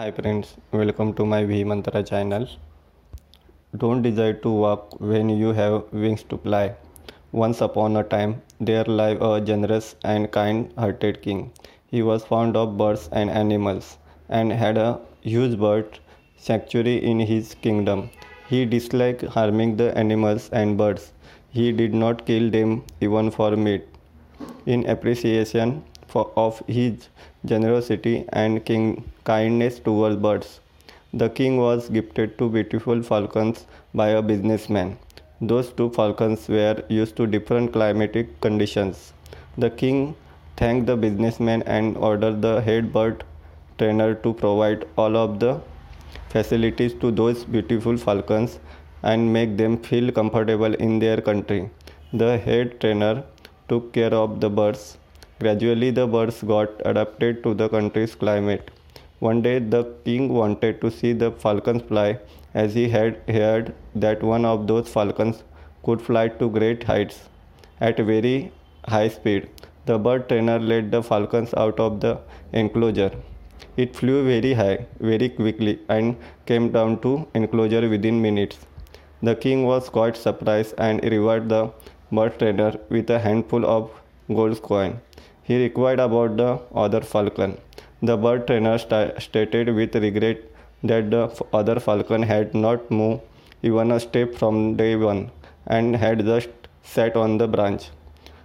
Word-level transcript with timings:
Hi 0.00 0.12
friends, 0.12 0.56
welcome 0.70 1.12
to 1.14 1.24
my 1.26 1.44
V 1.44 1.64
Mantra 1.64 2.04
channel. 2.04 2.46
Don't 3.76 4.00
desire 4.00 4.34
to 4.44 4.48
walk 4.48 5.00
when 5.00 5.28
you 5.28 5.48
have 5.52 5.92
wings 5.92 6.22
to 6.28 6.38
fly. 6.38 6.76
Once 7.32 7.60
upon 7.60 7.96
a 7.96 8.04
time, 8.04 8.40
there 8.60 8.84
lived 8.84 9.20
a 9.20 9.40
generous 9.40 9.96
and 10.04 10.30
kind-hearted 10.30 11.20
king. 11.20 11.50
He 11.88 12.02
was 12.02 12.24
fond 12.24 12.56
of 12.56 12.78
birds 12.78 13.08
and 13.10 13.28
animals, 13.28 13.98
and 14.28 14.52
had 14.52 14.78
a 14.78 15.00
huge 15.22 15.58
bird 15.58 15.98
sanctuary 16.36 16.98
in 17.04 17.18
his 17.18 17.56
kingdom. 17.56 18.08
He 18.48 18.64
disliked 18.66 19.24
harming 19.24 19.78
the 19.78 19.92
animals 19.98 20.48
and 20.52 20.78
birds. 20.78 21.12
He 21.48 21.72
did 21.72 21.92
not 21.92 22.24
kill 22.24 22.50
them 22.52 22.84
even 23.00 23.32
for 23.32 23.56
meat. 23.56 23.88
In 24.64 24.86
appreciation 24.86 25.82
for, 26.08 26.30
of 26.36 26.62
his 26.66 27.08
generosity 27.44 28.24
and 28.32 28.64
king, 28.64 29.04
kindness 29.24 29.78
towards 29.78 30.16
birds, 30.16 30.60
the 31.12 31.28
king 31.28 31.56
was 31.56 31.88
gifted 31.88 32.36
two 32.38 32.50
beautiful 32.50 33.02
falcons 33.02 33.66
by 33.94 34.08
a 34.08 34.22
businessman. 34.22 34.98
Those 35.40 35.72
two 35.72 35.90
falcons 35.90 36.48
were 36.48 36.82
used 36.88 37.16
to 37.16 37.26
different 37.26 37.72
climatic 37.72 38.40
conditions. 38.40 39.12
The 39.56 39.70
king 39.70 40.16
thanked 40.56 40.86
the 40.86 40.96
businessman 40.96 41.62
and 41.62 41.96
ordered 41.96 42.42
the 42.42 42.60
head 42.60 42.92
bird 42.92 43.24
trainer 43.78 44.14
to 44.14 44.34
provide 44.34 44.84
all 44.96 45.16
of 45.16 45.38
the 45.38 45.60
facilities 46.30 46.94
to 46.94 47.10
those 47.10 47.44
beautiful 47.44 47.96
falcons 47.96 48.58
and 49.02 49.32
make 49.32 49.56
them 49.56 49.78
feel 49.78 50.10
comfortable 50.10 50.74
in 50.74 50.98
their 50.98 51.20
country. 51.20 51.70
The 52.12 52.38
head 52.38 52.80
trainer 52.80 53.22
took 53.68 53.92
care 53.92 54.12
of 54.12 54.40
the 54.40 54.50
birds. 54.50 54.98
Gradually, 55.40 55.92
the 55.92 56.06
birds 56.06 56.42
got 56.42 56.70
adapted 56.84 57.44
to 57.44 57.54
the 57.54 57.68
country's 57.68 58.14
climate. 58.16 58.72
One 59.20 59.40
day, 59.40 59.60
the 59.60 59.84
king 60.04 60.28
wanted 60.32 60.80
to 60.80 60.90
see 60.90 61.12
the 61.12 61.30
falcons 61.30 61.82
fly, 61.82 62.18
as 62.54 62.74
he 62.74 62.88
had 62.88 63.20
heard 63.28 63.72
that 63.94 64.22
one 64.22 64.44
of 64.44 64.66
those 64.66 64.88
falcons 64.88 65.44
could 65.84 66.02
fly 66.02 66.26
to 66.26 66.48
great 66.50 66.82
heights 66.82 67.28
at 67.80 67.98
very 67.98 68.50
high 68.88 69.08
speed. 69.08 69.48
The 69.86 69.98
bird 69.98 70.28
trainer 70.28 70.58
led 70.58 70.90
the 70.90 71.02
falcons 71.04 71.54
out 71.54 71.78
of 71.78 72.00
the 72.00 72.18
enclosure. 72.52 73.12
It 73.76 73.94
flew 73.94 74.24
very 74.24 74.54
high, 74.54 74.86
very 74.98 75.28
quickly, 75.28 75.78
and 75.88 76.16
came 76.46 76.72
down 76.72 77.00
to 77.02 77.28
enclosure 77.34 77.88
within 77.88 78.20
minutes. 78.20 78.58
The 79.22 79.36
king 79.36 79.64
was 79.64 79.88
quite 79.88 80.16
surprised 80.16 80.74
and 80.78 81.02
rewarded 81.04 81.48
the 81.48 81.72
bird 82.10 82.40
trainer 82.40 82.72
with 82.88 83.08
a 83.10 83.20
handful 83.20 83.64
of 83.64 83.90
gold 84.28 84.60
coin. 84.62 85.00
He 85.48 85.56
inquired 85.64 86.00
about 86.00 86.36
the 86.36 86.60
other 86.84 87.00
falcon. 87.00 87.52
The 88.08 88.16
bird 88.24 88.46
trainer 88.46 88.76
st- 88.78 89.20
stated 89.26 89.74
with 89.74 89.94
regret 90.06 90.40
that 90.90 91.10
the 91.10 91.22
other 91.58 91.80
falcon 91.80 92.22
had 92.22 92.54
not 92.54 92.90
moved 92.90 93.22
even 93.68 93.90
a 93.90 93.98
step 93.98 94.34
from 94.40 94.76
day 94.80 94.94
one 94.94 95.22
and 95.66 95.96
had 95.96 96.24
just 96.26 96.50
sat 96.82 97.16
on 97.16 97.38
the 97.38 97.48
branch. 97.54 97.84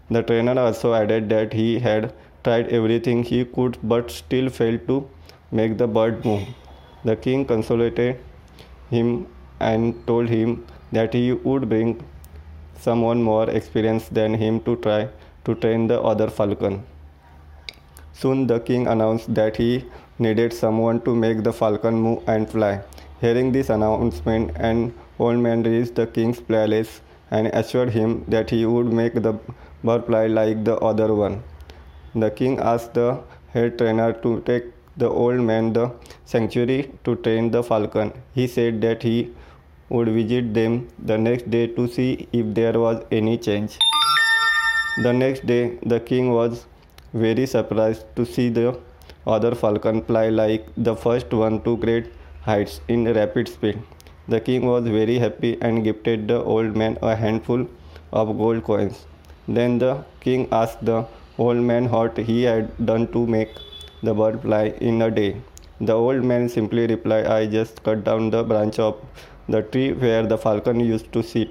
The 0.10 0.22
trainer 0.30 0.58
also 0.60 0.94
added 0.94 1.28
that 1.34 1.52
he 1.54 1.80
had 1.88 2.14
tried 2.46 2.70
everything 2.80 3.24
he 3.24 3.44
could 3.58 3.78
but 3.84 4.10
still 4.20 4.50
failed 4.60 4.88
to 4.88 4.98
make 5.52 5.78
the 5.78 5.88
bird 5.98 6.24
move. 6.30 6.48
The 7.04 7.18
king 7.18 7.46
consolated 7.46 8.20
him 8.90 9.28
and 9.60 10.08
told 10.08 10.30
him 10.30 10.66
that 10.94 11.14
he 11.14 11.34
would 11.34 11.68
bring 11.68 11.92
someone 12.88 13.22
more 13.22 13.50
experienced 13.50 14.14
than 14.14 14.34
him 14.46 14.62
to 14.62 14.78
try 14.88 15.10
to 15.46 15.56
train 15.56 15.88
the 15.88 16.02
other 16.02 16.30
falcon. 16.30 16.84
Soon 18.14 18.48
the 18.48 18.60
king 18.60 18.88
announced 18.88 19.34
that 19.34 19.58
he 19.58 19.86
needed 20.20 20.54
someone 20.54 21.02
to 21.02 21.16
make 21.16 21.44
the 21.44 21.54
falcon 21.54 21.96
move 21.96 22.24
and 22.28 22.50
fly. 22.50 22.82
Hearing 23.22 23.52
this 23.52 23.70
announcement, 23.70 24.52
an 24.56 24.94
old 25.20 25.38
man 25.38 25.64
reached 25.64 25.96
the 25.96 26.08
king's 26.08 26.40
palace 26.40 27.02
and 27.32 27.48
assured 27.48 27.90
him 27.90 28.24
that 28.28 28.50
he 28.50 28.66
would 28.66 28.92
make 28.94 29.16
the 29.16 29.34
bird 29.84 30.06
fly 30.06 30.28
like 30.28 30.64
the 30.64 30.76
other 30.78 31.14
one. 31.14 31.44
The 32.16 32.30
king 32.30 32.60
asked 32.60 32.94
the 32.94 33.22
head 33.54 33.78
trainer 33.78 34.14
to 34.14 34.42
take 34.42 34.66
the 34.98 35.10
old 35.10 35.40
man 35.42 35.74
the 35.74 35.92
sanctuary 36.26 36.92
to 37.04 37.16
train 37.16 37.50
the 37.50 37.64
falcon. 37.64 38.14
He 38.34 38.46
said 38.48 38.82
that 38.82 39.02
he 39.02 39.32
would 39.90 40.10
visit 40.10 40.54
them 40.54 40.88
the 41.00 41.18
next 41.18 41.50
day 41.50 41.68
to 41.68 41.88
see 41.88 42.28
if 42.32 42.54
there 42.54 42.80
was 42.80 43.04
any 43.12 43.38
change. 43.38 43.78
The 44.98 45.12
next 45.12 45.46
day, 45.48 45.80
the 45.84 46.00
king 46.00 46.32
was 46.32 46.66
very 47.14 47.46
surprised 47.46 48.06
to 48.16 48.26
see 48.26 48.50
the 48.50 48.76
other 49.28 49.54
falcon 49.54 50.02
fly 50.02 50.30
like 50.30 50.66
the 50.76 50.96
first 50.96 51.32
one 51.32 51.62
to 51.62 51.78
great 51.78 52.12
heights 52.42 52.82
in 52.88 53.06
rapid 53.14 53.48
speed. 53.48 53.80
The 54.28 54.40
king 54.40 54.66
was 54.66 54.84
very 54.86 55.20
happy 55.20 55.58
and 55.62 55.84
gifted 55.84 56.28
the 56.28 56.42
old 56.44 56.76
man 56.76 56.98
a 57.02 57.16
handful 57.16 57.68
of 58.12 58.38
gold 58.38 58.64
coins. 58.64 59.06
Then 59.48 59.78
the 59.78 60.04
king 60.22 60.48
asked 60.52 60.84
the 60.84 61.06
old 61.38 61.58
man 61.58 61.90
what 61.90 62.18
he 62.18 62.44
had 62.44 62.72
done 62.86 63.08
to 63.12 63.28
make 63.28 63.50
the 64.02 64.14
bird 64.14 64.42
fly 64.42 64.74
in 64.82 65.02
a 65.02 65.12
day. 65.12 65.42
The 65.82 65.94
old 65.94 66.24
man 66.24 66.50
simply 66.50 66.88
replied, 66.88 67.28
I 67.28 67.46
just 67.46 67.84
cut 67.84 68.04
down 68.04 68.30
the 68.30 68.44
branch 68.44 68.80
of 68.80 68.96
the 69.50 69.62
tree 69.62 69.94
where 69.94 70.26
the 70.26 70.38
falcon 70.38 70.80
used 70.80 71.12
to 71.14 71.22
sit. 71.22 71.50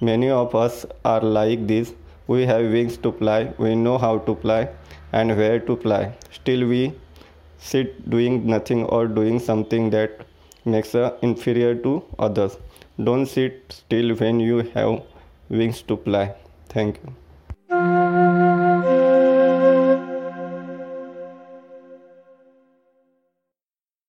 Many 0.00 0.30
of 0.30 0.54
us 0.54 0.86
are 1.04 1.20
like 1.20 1.66
this. 1.66 1.94
We 2.26 2.46
have 2.46 2.62
wings 2.62 2.96
to 2.98 3.12
fly, 3.12 3.52
we 3.58 3.74
know 3.74 3.98
how 3.98 4.18
to 4.18 4.34
fly 4.36 4.68
and 5.20 5.36
where 5.40 5.58
to 5.70 5.76
fly. 5.86 6.02
Still, 6.38 6.66
we 6.74 6.82
sit 7.70 7.98
doing 8.14 8.38
nothing 8.54 8.84
or 8.96 9.02
doing 9.18 9.38
something 9.50 9.90
that 9.96 10.26
makes 10.64 10.94
us 10.94 11.12
inferior 11.22 11.74
to 11.86 11.92
others. 12.28 12.56
Don't 13.08 13.26
sit 13.26 13.76
still 13.82 14.16
when 14.22 14.40
you 14.40 14.58
have 14.74 15.02
wings 15.48 15.82
to 15.92 15.96
fly. 16.08 16.26
Thank 16.76 17.00
you. 17.02 17.23